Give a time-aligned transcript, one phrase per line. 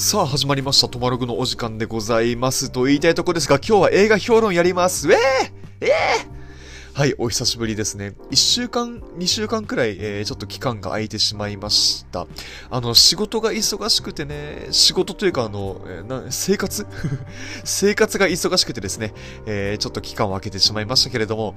[0.00, 2.70] さあ始まりました、トマログのお時間でございます。
[2.70, 5.10] と言いたいとこですが、今日は映画評論やります。
[5.10, 5.16] えー、
[5.80, 8.14] えー、はい、お久しぶりですね。
[8.30, 12.28] 1週間、2週間くらい、えー、ちょっと期間が空いてしまいました。
[12.70, 16.86] あの、仕事が忙しくてね、仕事というか、あの、えーな生活？
[17.64, 19.12] 生活が忙しくてですね、
[19.46, 21.56] えーちょっと期間を空けてしまいましたけれども、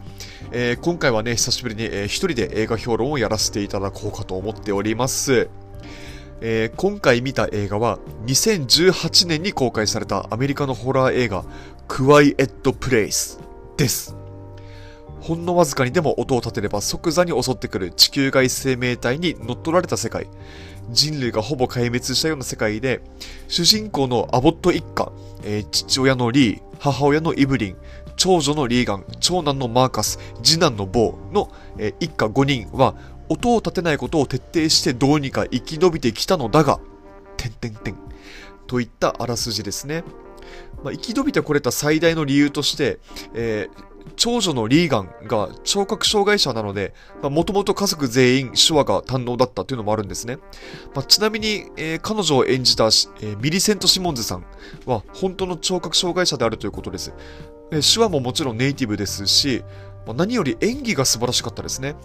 [0.52, 5.48] えー今回はね、久しぶりに、えー一人で映画評論をやらせていただこうかと思っております。
[6.42, 11.46] えー今回見た映画は2018年に公開されたアメリカのホラー映画
[11.88, 13.40] クワイエット・プレイス
[13.78, 14.16] です。
[15.22, 20.28] ほんのわずかにでも音を立てれば即座に襲ってくる地球外生命体に乗っ取られた世界。
[20.90, 23.02] 人類がほぼ壊滅したような世界で、
[23.48, 25.12] 主人公のアボット一家、
[25.44, 27.76] えー父親のリー、母親のイブリン、
[28.16, 32.96] 長女のリーガン、長男のマーカス、次男のボーの、えー一家5人は、
[33.32, 36.80] 音を立てないことを徹底してどうにか生き延びてきたのだが、
[37.38, 37.98] てんてんてん。
[38.68, 40.04] といったあらすじですね。
[40.84, 43.00] まあ、生き延びてこれた最大の理由として、
[43.34, 50.38] えー長女のリーガンが聴覚障害者なので、もともと家族全員手話が堪能だったというのもあるんですね。
[50.96, 54.46] まあ、ちなみに、えー彼女を演じた、えーミリセント・シモンズさん
[54.88, 57.14] は本当の聴覚障害者であるということです。
[57.72, 59.64] え手話ももちろんネイティブですし、
[60.08, 61.96] まあ何より演技が素晴らしかったですね。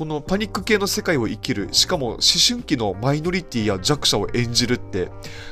[0.00, 5.10] このパニック系の世界を生きる、しかも思春期のマイノリティや弱者を演じるって、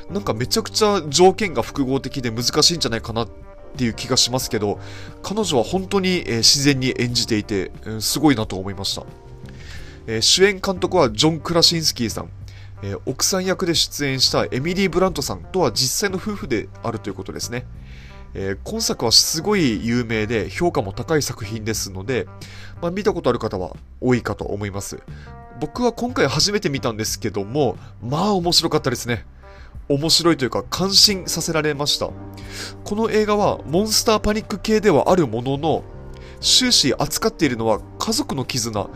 [0.09, 3.29] なんかめちゃくちゃ条件が複合的で難しいんじゃないかなっ
[3.77, 4.79] ていう気がしますけど、
[5.21, 9.03] 彼女は本当に、えー自然に演じていて、うんすごいなと思いました。
[10.07, 12.31] えー主演監督はジョン・クラシンスキーさん。
[12.81, 17.67] えー奥さん役で出演したエミリー・ブラントさんとは実際の夫婦であるということですね。
[18.33, 22.27] えー今作はすごい有名で評価も高い作品ですので、
[22.81, 25.01] まあ、見たことある方は多いかと思います。
[25.59, 29.25] 僕は今回初めて見たんですけども、まあ面白かったですね。
[29.89, 32.09] 面白いというか感心させられました。
[32.83, 35.83] この映画はモンスターパニック系ではあるものの、
[36.39, 38.89] 終始扱っているのは家族の絆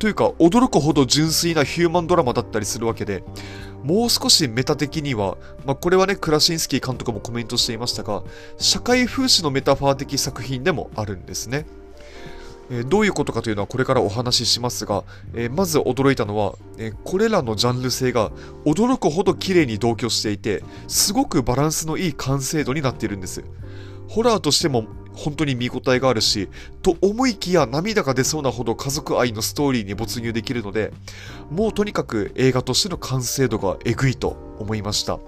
[0.00, 3.22] というか驚くほど純粋なヒューマンドラマだったりするわけで、
[3.84, 8.22] もう少しメタ的には、まあ、これはね、クラシンスキー監督もコメントしていましたが、
[8.58, 11.66] 社会風刺のメタファー的作品でもあるんですね。
[12.70, 15.04] えどういうことかというのはこれからお話ししますが、
[15.34, 18.30] えまず驚いたのは、えこれらのジャンル性が
[18.64, 23.44] 驚くほど綺麗に同居していて、すごくバランスのいい完成度になっているんです。
[24.08, 26.48] ホラーとしても本当に見応えがあるし、
[26.82, 30.92] と思いきや涙が出そうなほど家族愛のストーリーに没入できるので、
[31.50, 35.18] もうとにかく映画としての完成度がえぐいと思いました。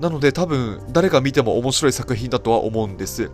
[0.00, 3.30] なので多分誰が見ても面白い作品だとは思うんです。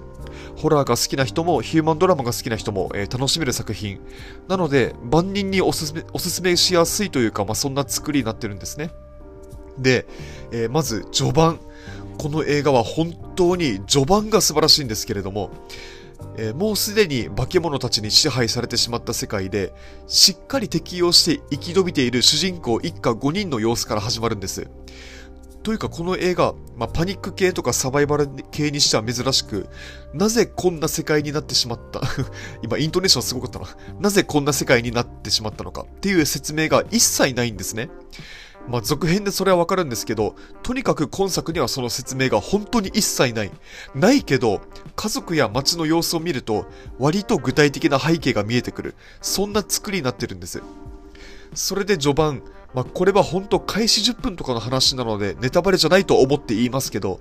[0.56, 4.00] ホラーが好きな人もヒューマンドラマが好きな人も、えー楽しめる作品。
[4.48, 8.90] なので万人におすすめおすすめしやすいというか、まあ、そんな作りになってるんですね。
[9.78, 10.06] で、
[10.52, 11.58] えーまず序盤。
[12.18, 15.50] この映画は本当に序盤が素晴らしいんですけれども、
[16.36, 19.72] えーもうすでに化け物たちに支配されてしまった世界で、
[20.06, 24.68] しっかり適応して生き延びている主人公一家5人の様子から始まるんです。
[25.62, 29.69] というかこの映画、まあ、パニック系とかサバイバル系にしては珍しく、
[30.15, 32.00] なぜこんな世界になってしまった？
[32.62, 33.66] 今イントネーションすごかったな。
[34.00, 37.91] なぜこんな世界になってしまったのかっていう説明が一切ないんですね。
[38.69, 43.50] まあ、続編でそれはわかるんですけど、とにかく今作にはその説明が本当に一切ない。
[43.94, 44.60] ないけど、
[44.97, 46.66] 家族や街の様子を見ると、
[46.99, 48.94] 割と具体的な背景が見えてくる。
[49.20, 50.62] そんな作りになってるんです。
[51.54, 52.43] それで序盤、
[52.75, 57.20] まあ、これは本当開始10分とかの話なので、ネタバレじゃないと思って言いますけど、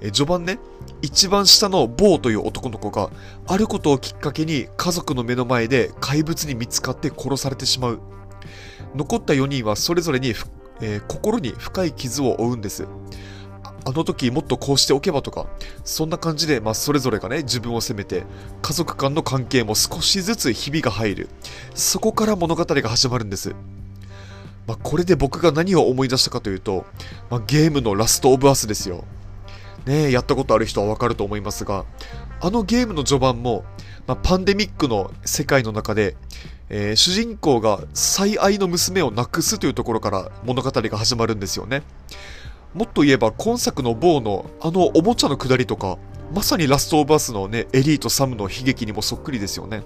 [0.00, 0.58] え序盤ね、
[1.02, 3.10] 一番下のボーという男の子が、
[3.46, 8.00] あることをきっかけに家族の目の前で怪物に見つかって殺されてしまう。
[8.94, 10.28] 残った4人はそれぞれに、
[10.80, 12.86] えー心に深い傷を負うんです。
[13.86, 15.46] あの時もっとこうしておけばとか、
[15.84, 18.24] そんな感じで、まあ、それぞれがね、自分を責めて、
[18.60, 21.28] 家族間の関係も少しずつひびが入る。
[21.74, 23.54] そこから物語が始まるんです。
[24.66, 26.84] まあ、これで僕が何を思い出したかというと、
[27.30, 29.04] まあ、ゲームのラストオブアスですよ。
[29.86, 31.84] ねえ、やったことある人はわかると思いますが、
[32.40, 33.64] あのゲームの序盤も、
[34.06, 36.16] まあ、パンデミックの世界の中で、
[36.68, 41.82] えー主人公が最愛の娘を亡くすというところから物語が始まるんですよね。
[42.74, 45.96] もっと言えば今作の某のあのおもちゃのくだりとか、
[46.34, 49.82] まさにラストオブアスのね、エリートサムの悲劇にもそっくりですよね。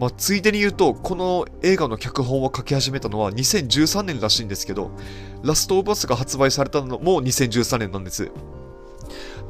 [0.00, 4.92] まあ、ついでに言うと、この映画の脚本を書き始めたのは2013年らしいんですけど、
[5.44, 8.32] ラストオブアスが発売されたのも2013年なんです。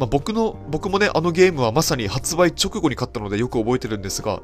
[0.00, 4.40] まあ、僕の、僕もね、あのゲームはまさに発売直後に買ったのでよく覚えてるんですが、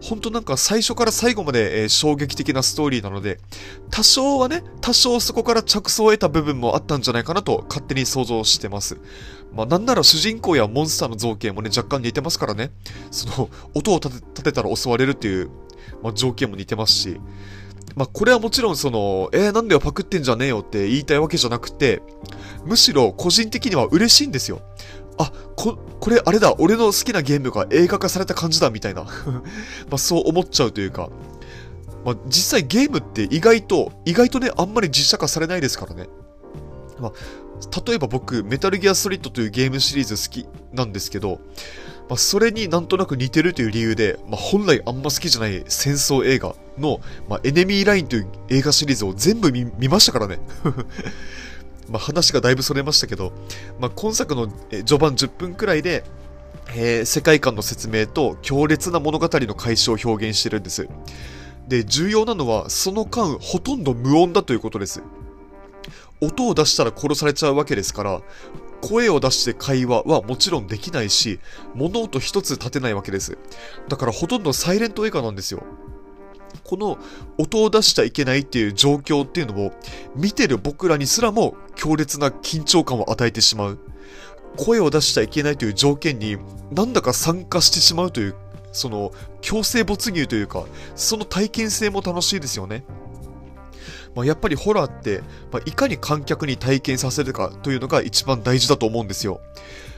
[0.00, 3.40] 本当なんか最初から最後まで、えー、衝撃的なストーリーなので、
[3.90, 9.00] 多少はね、多少そこから着想を得た部分もあったんじゃないかなと勝手に想像してます。
[9.52, 12.70] まあ、なんなら主人公やモンスターの造形もね、若干似てますからね。
[13.10, 15.50] その、音を立てたら襲われるっていう、
[16.00, 17.20] まあ、条件も似てますし、
[17.94, 22.02] まあ、これはもちろんその、えー、なんだよパクってんじゃねえよって言いたいわけじゃなくて、
[22.64, 24.60] むしろ個人的には嬉しいんですよ。
[25.18, 29.10] あ、こ、これあれだ、俺の好きなゲームが映画化された感じだみたいな ま
[29.92, 31.10] あそう思っちゃうというか、
[32.04, 36.08] まあ実際ゲームって意外と、意外とね、あんまり実写化されないですからね。
[36.98, 37.12] まあ、
[37.86, 41.40] 例えば僕、メタルギアソリッドというゲームシリーズ好きなんですけど、
[42.08, 50.38] まあ、それになんとなく似てるという理由で、まあ、本来あんま好きじゃない戦争映画の、まあ、エネミーラインという映画シリーズを全部見ましたからね。
[51.90, 53.32] ま話がだいぶそれましたけど、
[53.78, 56.04] まあ、今作の序盤10分くらいで、
[56.74, 60.88] えー、世界観の説明と強烈な物語の解消を表現してるんです。
[61.68, 65.02] で、重要なのは、その間、ほとんど無音だということです。
[66.20, 68.22] 音を出したら殺されちゃうわけですから、
[68.80, 71.40] 声を出して会話はもちろんできないし、
[71.74, 73.38] 物音一つ立てないわけです。
[73.88, 75.64] だからほとんどサイレント映画なんですよ。
[76.64, 76.98] この
[77.38, 79.72] 音を出しちゃいけないっていう状況っていうのを
[80.16, 83.78] 見てる僕らにすらも強烈な緊張感を与えてしまう。
[84.56, 86.36] 声を出しちゃいけないという条件に
[86.70, 88.34] なんだか参加してしまうという、
[88.72, 90.64] その強制没入というか、
[90.94, 92.84] その体験性も楽しいですよね。
[94.14, 99.40] まあ、やっぱりホラーって、まあ、いかに観客に体験させるかというのが一番大事だと思うんですよ。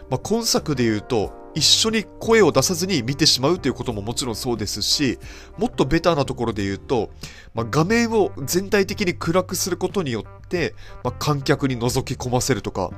[0.08, 5.18] まあ、今作で言うと、一緒に声を出さずに見てしまうということももちろんそうですし、
[5.56, 7.10] もっとベターなところで言うと、
[7.54, 12.90] まあ、画面を全体的に暗くすることによって、まあ、観客に覗き込ませるとか、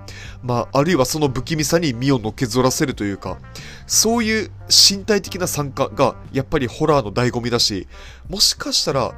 [0.43, 3.38] まあ、あるいはその不気味さに身をのけぞらせるというか、
[3.87, 7.87] そういう身体的な参加がやっぱりホラーの醍醐味だし、
[8.29, 9.14] もしかしたら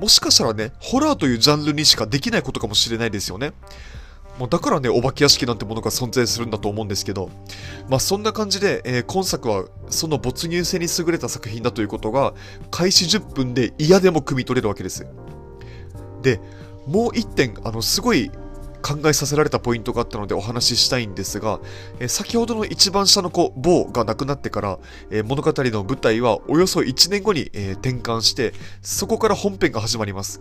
[0.00, 3.52] もしかしたらね、ホラーというジャンルにしかできないことかもしれないですよね。
[4.38, 7.30] もうだからね、お化け屋敷なんてものが存在するんだと思うんですけど、
[7.88, 12.34] まあそんな感じで、えー、今作はその没入性に優れた作品だということが、
[12.70, 15.06] 開始10分で嫌でも汲み取れるわけです。
[16.22, 16.40] で、
[16.86, 18.30] もう一点、あの、すごい
[18.82, 21.60] 考えさせられたポイントがあったのでお話ししたいんですが、
[22.00, 24.78] え先ほどの一番下の子、ボーが亡くなってから、
[25.10, 28.52] え物語の舞台はおよそ1年後に、え転換して、
[28.82, 30.40] そこから本編が始まります。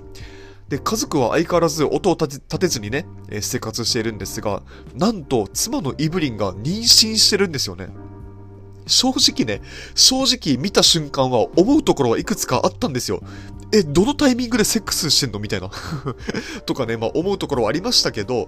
[0.72, 4.64] で、家族は相変わらず音を立てずにね、え生活しているんですが、
[4.96, 7.90] なんと妻のイブリンが妊娠してるんですよね。
[8.88, 9.62] 正直ね、
[9.96, 13.22] 正直見た瞬間は思うところはいくつかあったんですよ。
[13.74, 15.40] え、どのタイミングでセックスしてんの？
[15.40, 15.70] みたいな
[16.66, 18.48] とかね、まあ思うところはありましたけど、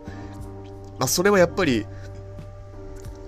[0.99, 1.85] まあそれはやっぱり、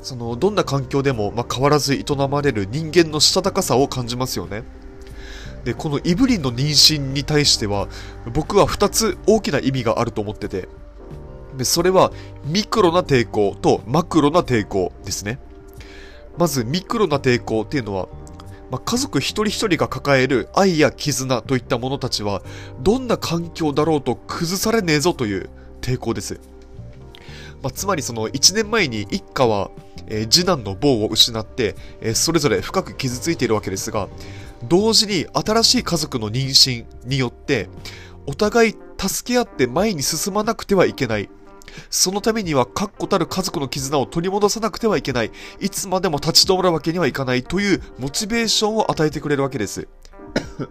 [0.03, 4.63] その、どんな環境でも、まあ、変わらず営まれる人間のしたたかさを感じますよね。
[5.65, 7.87] で、このイブリンの妊娠に対しては、
[8.31, 10.69] 僕は2つ大きな意味があると思ってて、
[11.57, 12.11] で、それは
[12.45, 15.39] ミクロな抵抗とマクロな抵抗ですね。
[16.37, 18.07] まずミクロな抵抗っていうのは、
[18.69, 22.43] まあ、家族一人一人が抱える愛や絆といった者たちは、
[22.81, 25.49] どんな環境だろうと崩されねえぞという
[25.81, 26.39] 抵抗です。
[27.65, 29.71] まあ、つまりその1年前に一家は、
[30.05, 34.07] えー、次男の棒を失って、えー、それぞれ深く傷ついているわけですが、
[34.65, 37.67] 同時に新しい家族の妊娠によって、
[38.27, 41.27] お互い助け合って前に進まなくてはいけない。
[41.89, 45.31] そのためには確固たる家族の絆を取り戻さなくてはいけない。
[45.59, 49.87] いつまでも立ち止まるわけにはいかないというモチベーションを与えてくれるわけです。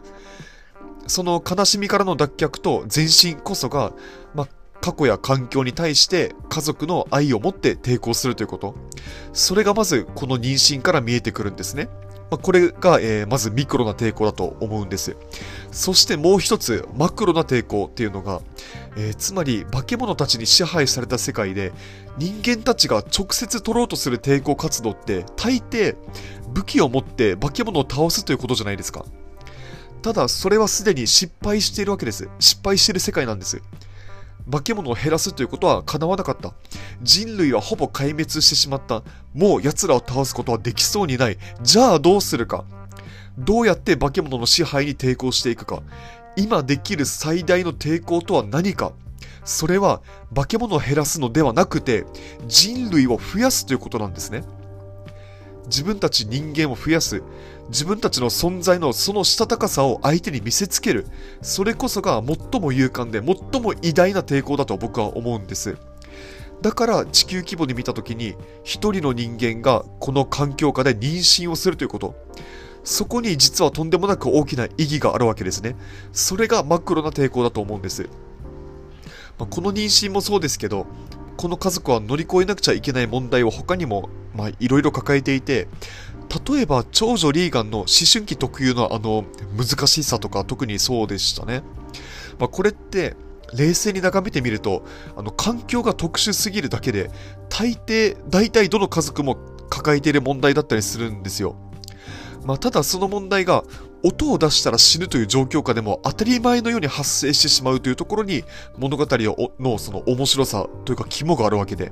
[1.09, 3.93] その悲しみからの脱却と前進こそが、
[4.33, 4.49] まあ、
[4.85, 8.75] 過去や環境に対して家族の愛を持って抵抗するということ。
[9.33, 11.89] それがまずこの妊娠から見えてくるんですね。
[12.31, 15.17] まあ、これが、えー、まずミクロな抵抗だと思うんです。
[15.73, 18.43] そしてもう一つ、マクロな抵抗っていうのが、
[18.99, 21.73] えー、つまり化け物たちに支配された世界で
[22.19, 25.97] 人間たちが直接取ろうとする抵抗活動って大抵
[26.53, 29.07] 武器を持って化け物を倒すということじゃないですか。
[30.03, 32.29] ただそれはすでに失敗しているわけです。
[32.39, 33.63] 失敗している世界なんです。
[34.51, 36.53] 化け物を減らすということは叶わなかった。
[37.03, 39.03] 人類はほぼ壊滅してしまった。
[39.33, 41.39] もう奴らを倒すことはできそうにない。
[41.63, 42.65] じゃあどうするか。
[43.39, 45.83] どうやって化け物の支配に抵抗していくか。
[46.37, 48.93] 今できる最大の抵抗とは何か。
[49.45, 50.01] それは
[50.35, 52.07] 化け物を減らすのではなくて
[52.47, 54.43] 人類を増やすということなんですね。
[55.67, 57.23] 自分たち人間を増やす。
[57.69, 61.07] 自分たちの存在のそのしたたかさを相手に見せつける。
[61.43, 65.77] それこそが最も勇敢で最も偉大な抵抗だと僕は思うんです。
[66.65, 72.15] だから地球規模で見た時に一人の人間がこの環境下で妊娠をするということ
[72.85, 75.77] そこに実はとんでもなく大きな意義があるわけですね
[76.13, 78.09] それがマクロな抵抗だと思うんです、
[79.39, 80.87] ま、この妊娠もそうですけど
[81.37, 84.09] この家族は乗り越えなくちゃいけない問題を他にも
[84.61, 85.69] いろいろ抱えていて
[86.49, 89.25] 例えば長女リーガンの思春期特有のあの
[89.57, 91.63] 難しさとか特にそうでしたね、
[92.39, 93.17] まあ、これって
[93.55, 94.85] 冷静に眺めてみると、
[95.17, 97.11] あの、環境が特殊すぎるだけで、
[97.49, 99.37] 大抵、大体どの家族も
[99.71, 101.57] 抱えている問題だったりするんですよ。
[102.45, 103.65] まあ、ただその問題が、
[104.05, 108.45] 音を出したら死ぬという状況下でも当たり前のように発生してしまうというところに
[108.77, 109.07] 物語
[109.59, 111.91] のその面白さというか肝があるわけで、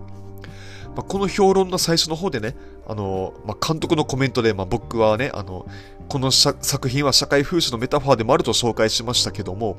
[0.95, 2.55] まあ、この評論の最初の方でね、
[2.87, 5.67] あの、まあ、監督のコメントで、まあ、僕はね、あの、
[6.09, 9.77] この作品は社会風刺のメタファーでもあると紹介しましたけども、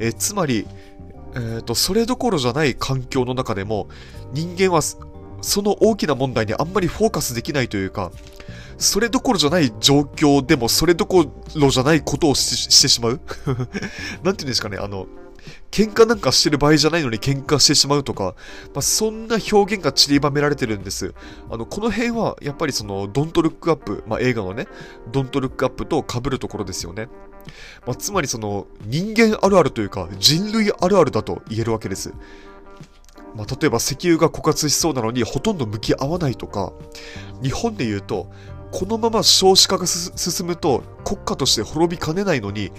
[0.00, 0.66] えつまり、
[1.34, 3.88] えーと、それどころじゃない環境の中でも
[4.32, 8.10] 人間はその大きな問題にあんまりフォーカスできないというか
[8.78, 13.20] それどころじゃない状況でもそれどころじゃないことをしてしまう？
[13.46, 13.68] なんて
[14.22, 15.06] 言うんですかねあの
[15.70, 18.34] 喧嘩なんかしてる場合じゃないのに喧嘩してしまうとか、
[18.74, 21.14] まあ、そんな表現が散りばめられてるんです。
[21.50, 24.66] あの、この辺はやっぱりその、ドントルックアップ、まあ、映画のね、
[25.12, 27.08] ドントルックアップと被るところですよね。
[27.86, 32.12] まあ、つまりその、人間あるあるというか、人類あるあるだと言えるわけです。
[33.36, 36.72] まあ、例えば石油が枯渇しそうなのにほとんど向き合わないとか、
[37.42, 38.30] 日本で言うと、
[38.70, 42.70] このまま少子化が進むと国家として滅びかねないのに、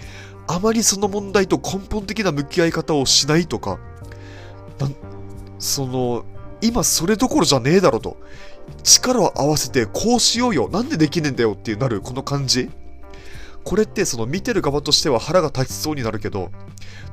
[0.48, 3.80] あまりその問題と根本的な向き合い方をしないとか、
[5.58, 6.26] その、
[6.62, 8.18] 今それどころじゃねえだろと。
[8.84, 10.70] 力を合わせてこうしようよ。
[10.70, 12.70] なんでできねえんだよってなるこの感じ。
[13.64, 16.52] これってその見てる側としては腹が立ちそうになるけど、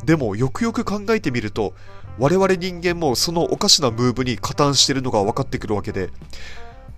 [0.05, 1.75] でもよくよく考えてみると、
[2.19, 6.11] 我々人間もそのおかしなムーブに加担してるのが分かってくるわけで、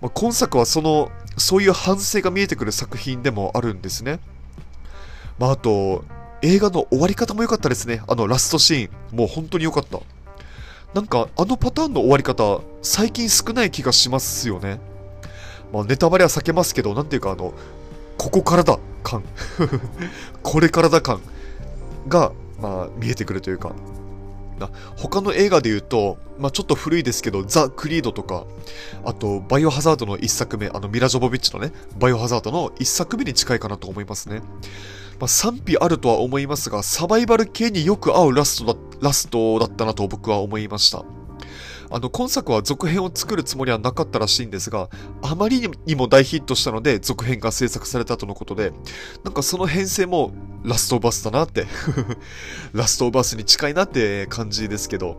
[0.01, 4.19] まあ、今作はその、そういう反省が見えてくる作品でもあるんですね。
[5.37, 6.03] まあ、あと、
[6.41, 8.01] 映画の終わり方も良かったですね。
[8.07, 9.17] あのラストシーン。
[9.17, 9.99] もう本当に良かった。
[10.93, 14.79] なんか、あのパターンの終わり方、最近少ない気がしますよね。
[15.73, 17.53] まあ、ネタバレは避けますけど、なんていうか、あの、
[18.17, 19.23] ここからだ感。
[20.43, 21.21] これからだ感
[22.07, 23.73] が、まあ、見えてくるというか。
[24.97, 28.45] 他の映画で言うと、まあ、ちょっと古いですけど、ザ・クリードとか、
[29.05, 34.41] あと、バイオハザードの一作目、あの、ミラ・ジョボビッチのね、バイオハザードの一作目に近いかなと思いますね。
[35.19, 41.03] まあ、賛否あるとは思いますが、サバイバル系によく合うラストだラストだったなと僕は思いました。
[41.91, 44.89] あの、今作は続編を作るつもりはなかったらしいんですが、
[45.21, 48.71] あまりにも大ヒットしたので続編が制作されたとのことで、
[49.23, 50.31] なんかその編成も
[50.63, 51.65] ラストバスだなって
[52.73, 55.17] ラストバスに近いなって感じですけど、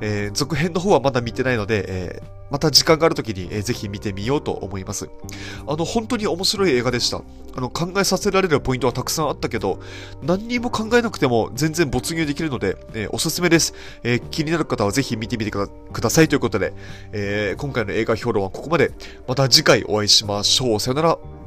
[0.00, 5.08] えー、続編の方はまだ見てないので、えーまた時間がある時に、えー、ぜひ見てみようと思います。
[5.66, 7.22] あの、本当に面白い映画でした。
[7.56, 9.80] あの、考えさせられるポイントはたくさんあったけど、
[10.22, 13.74] 何にも考えなくても全然没入できるので、えー、おすすめです。
[14.02, 15.68] えー、気になる方はぜひ見てみてく
[16.00, 16.72] ださいということで、
[17.12, 18.90] え、今回の映画評論はここまで。
[19.28, 20.80] また次回お会いしましょう。
[20.80, 21.39] さよなら。